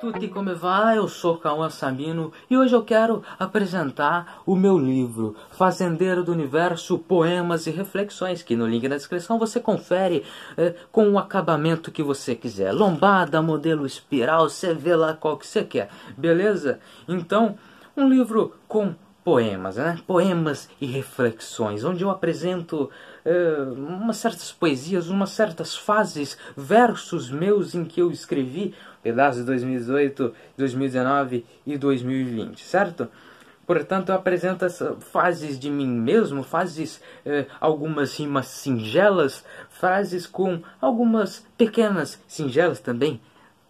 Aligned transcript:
tutti, 0.00 0.28
come 0.28 0.54
va? 0.54 0.96
Eu 0.96 1.06
sou 1.06 1.36
Cauã 1.36 1.68
Sabino 1.68 2.32
e 2.48 2.56
hoje 2.56 2.74
eu 2.74 2.82
quero 2.82 3.22
apresentar 3.38 4.40
o 4.46 4.56
meu 4.56 4.78
livro 4.78 5.36
Fazendeiro 5.50 6.24
do 6.24 6.32
Universo, 6.32 6.98
Poemas 6.98 7.66
e 7.66 7.70
Reflexões, 7.70 8.42
que 8.42 8.56
no 8.56 8.66
link 8.66 8.88
na 8.88 8.96
descrição 8.96 9.38
você 9.38 9.60
confere 9.60 10.24
é, 10.56 10.74
com 10.90 11.10
o 11.10 11.18
acabamento 11.18 11.92
que 11.92 12.02
você 12.02 12.34
quiser. 12.34 12.72
Lombada, 12.72 13.42
modelo 13.42 13.84
espiral, 13.84 14.48
você 14.48 14.72
vê 14.72 14.96
lá 14.96 15.12
qual 15.12 15.36
que 15.36 15.46
você 15.46 15.62
quer, 15.62 15.90
beleza? 16.16 16.80
Então, 17.06 17.56
um 17.94 18.08
livro 18.08 18.54
com 18.66 18.94
poemas, 19.24 19.76
né? 19.76 19.98
Poemas 20.06 20.68
e 20.80 20.86
reflexões, 20.86 21.84
onde 21.84 22.02
eu 22.02 22.10
apresento 22.10 22.90
uh, 23.24 23.72
umas 23.74 24.16
certas 24.16 24.50
poesias, 24.50 25.08
umas 25.08 25.30
certas 25.30 25.76
fases, 25.76 26.38
versos 26.56 27.30
meus 27.30 27.74
em 27.74 27.84
que 27.84 28.00
eu 28.00 28.10
escrevi, 28.10 28.74
pedaços 29.02 29.40
de 29.40 29.46
2018, 29.46 30.34
2019 30.56 31.44
e 31.66 31.76
2020, 31.76 32.64
certo? 32.64 33.08
Portanto, 33.66 34.08
eu 34.08 34.16
apresento 34.16 34.64
essas 34.64 34.96
fases 35.04 35.56
de 35.56 35.70
mim 35.70 35.86
mesmo, 35.86 36.42
fases, 36.42 37.00
eh, 37.24 37.46
algumas 37.60 38.18
rimas 38.18 38.48
singelas, 38.48 39.44
frases 39.68 40.26
com 40.26 40.60
algumas 40.80 41.46
pequenas, 41.56 42.20
singelas 42.26 42.80
também, 42.80 43.20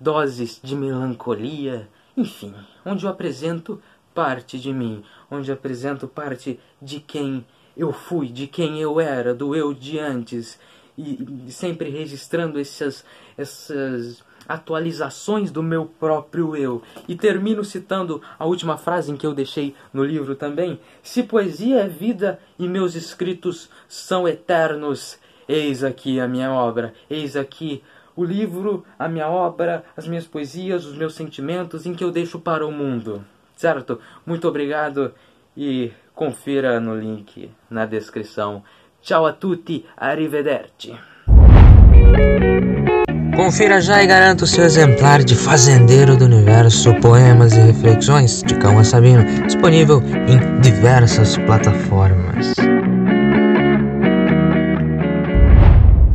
doses 0.00 0.58
de 0.64 0.74
melancolia, 0.74 1.86
enfim, 2.16 2.54
onde 2.82 3.04
eu 3.04 3.10
apresento 3.10 3.78
parte 4.14 4.58
de 4.58 4.72
mim, 4.72 5.02
onde 5.30 5.52
apresento 5.52 6.08
parte 6.08 6.58
de 6.80 7.00
quem 7.00 7.44
eu 7.76 7.92
fui, 7.92 8.28
de 8.28 8.46
quem 8.46 8.80
eu 8.80 9.00
era, 9.00 9.34
do 9.34 9.54
eu 9.54 9.72
de 9.72 9.98
antes, 9.98 10.58
e, 10.98 11.50
sempre 11.50 11.88
registrando 11.88 12.58
essas, 12.58 13.04
essas 13.36 14.22
atualizações 14.46 15.50
do 15.50 15.62
meu 15.62 15.86
próprio 15.86 16.56
eu. 16.56 16.82
E 17.08 17.14
termino 17.14 17.64
citando 17.64 18.20
a 18.38 18.44
última 18.44 18.76
frase 18.76 19.10
em 19.10 19.16
que 19.16 19.26
eu 19.26 19.34
deixei 19.34 19.74
no 19.92 20.04
livro 20.04 20.34
também: 20.34 20.80
Se 21.02 21.22
poesia 21.22 21.80
é 21.80 21.88
vida 21.88 22.38
e 22.58 22.68
meus 22.68 22.94
escritos 22.94 23.70
são 23.88 24.28
eternos, 24.28 25.18
eis 25.48 25.82
aqui 25.82 26.20
a 26.20 26.28
minha 26.28 26.52
obra, 26.52 26.92
eis 27.08 27.36
aqui 27.36 27.82
o 28.16 28.24
livro, 28.24 28.84
a 28.98 29.08
minha 29.08 29.28
obra, 29.28 29.84
as 29.96 30.06
minhas 30.06 30.26
poesias, 30.26 30.84
os 30.84 30.96
meus 30.96 31.14
sentimentos 31.14 31.86
em 31.86 31.94
que 31.94 32.04
eu 32.04 32.10
deixo 32.10 32.38
para 32.38 32.66
o 32.66 32.72
mundo 32.72 33.24
certo? 33.60 34.00
Muito 34.26 34.48
obrigado 34.48 35.12
e 35.54 35.92
confira 36.14 36.80
no 36.80 36.98
link 36.98 37.50
na 37.68 37.84
descrição. 37.84 38.62
Ciao 39.02 39.26
a 39.26 39.32
tutti, 39.32 39.84
arrivederci. 39.96 40.94
Confira 43.36 43.80
já 43.80 44.02
e 44.02 44.06
garanta 44.06 44.44
o 44.44 44.46
seu 44.46 44.64
exemplar 44.64 45.22
de 45.22 45.34
Fazendeiro 45.34 46.16
do 46.16 46.24
Universo, 46.24 46.94
Poemas 47.00 47.52
e 47.52 47.60
Reflexões 47.60 48.42
de 48.42 48.58
Calma 48.58 48.84
Sabino, 48.84 49.24
disponível 49.46 50.02
em 50.26 50.60
diversas 50.60 51.36
plataformas. 51.38 52.54